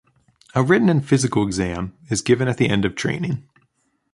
A 0.55 0.63
written 0.63 0.89
and 0.89 1.07
physical 1.07 1.45
exam 1.45 1.95
is 2.09 2.23
given 2.23 2.47
at 2.47 2.57
the 2.57 2.67
end 2.67 2.85
of 2.85 2.95
training. 2.95 3.47